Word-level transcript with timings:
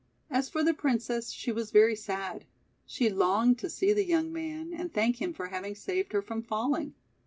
As 0.31 0.49
for 0.49 0.63
the 0.63 0.73
Princess 0.73 1.29
she 1.31 1.51
was 1.51 1.69
very 1.69 1.95
sad. 1.95 2.45
She 2.87 3.07
longed 3.11 3.59
to 3.59 3.69
see 3.69 3.93
the 3.93 4.03
young 4.03 4.33
man, 4.33 4.73
and 4.73 4.91
thank 4.91 5.21
him 5.21 5.31
for 5.31 5.49
having 5.49 5.75
saved 5.75 6.13
her 6.13 6.23
from 6.23 6.41
falling. 6.41 6.95